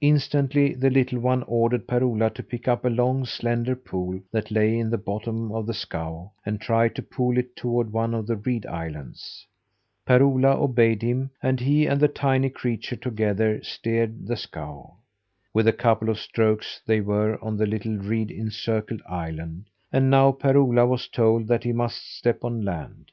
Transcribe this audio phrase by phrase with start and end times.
[0.00, 4.52] Instantly, the little one ordered Per Ola to pick up a long, slender pole that
[4.52, 8.28] lay in the bottom of the scow, and try to pole it toward one of
[8.28, 9.48] the reed islands.
[10.06, 14.94] Per Ola obeyed him, and he and the tiny creature, together, steered the scow.
[15.52, 20.30] With a couple of strokes they were on a little reed encircled island, and now
[20.30, 23.10] Per Ola was told that he must step on land.